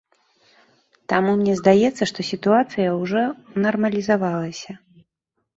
[1.11, 3.23] Таму мне здаецца, што сітуацыя ўжо
[3.67, 4.71] нармалізавалася.